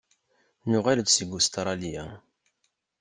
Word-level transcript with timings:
Nuɣal-d 0.69 1.07
seg 1.11 1.29
Ustṛalya. 1.37 2.05